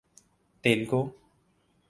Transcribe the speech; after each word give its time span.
Telugu 0.63 1.01